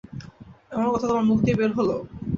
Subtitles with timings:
[0.71, 1.89] এমন কথা তোমার মুখ দিয়ে বের হল!